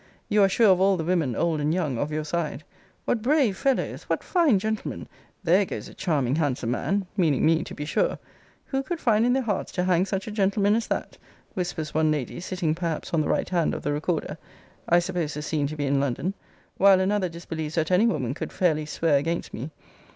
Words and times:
You 0.29 0.41
are 0.41 0.49
sure 0.49 0.71
of 0.71 0.81
all 0.81 0.97
the 0.97 1.03
women, 1.03 1.35
old 1.35 1.59
and 1.59 1.71
young, 1.71 1.99
of 1.99 2.11
your 2.11 2.23
side. 2.23 2.63
What 3.05 3.21
brave 3.21 3.55
fellows! 3.55 4.01
what 4.05 4.23
fine 4.23 4.57
gentlemen! 4.57 5.07
There 5.43 5.63
goes 5.63 5.87
a 5.87 5.93
charming 5.93 6.37
handsome 6.37 6.71
man! 6.71 7.05
meaning 7.15 7.45
me, 7.45 7.63
to 7.63 7.75
be 7.75 7.85
sure! 7.85 8.17
who 8.65 8.81
could 8.81 8.99
find 8.99 9.27
in 9.27 9.33
their 9.33 9.43
hearts 9.43 9.71
to 9.73 9.83
hang 9.83 10.07
such 10.07 10.27
a 10.27 10.31
gentleman 10.31 10.73
as 10.73 10.87
that? 10.87 11.19
whispers 11.53 11.93
one 11.93 12.09
lady, 12.09 12.39
sitting 12.39 12.73
perhaps 12.73 13.13
on 13.13 13.21
the 13.21 13.29
right 13.29 13.49
hand 13.49 13.75
of 13.75 13.83
the 13.83 13.93
recorder: 13.93 14.39
[I 14.89 14.97
suppose 14.97 15.35
the 15.35 15.43
scene 15.43 15.67
to 15.67 15.75
be 15.75 15.85
in 15.85 15.99
London:] 15.99 16.33
while 16.77 16.99
another 16.99 17.29
disbelieves 17.29 17.75
that 17.75 17.91
any 17.91 18.07
woman 18.07 18.33
could 18.33 18.51
fairly 18.51 18.87
swear 18.87 19.17
against 19.19 19.53
me. 19.53 19.69